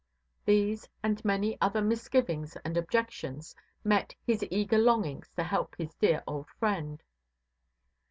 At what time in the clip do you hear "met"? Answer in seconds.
3.83-4.15